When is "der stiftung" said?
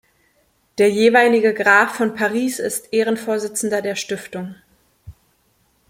3.83-4.55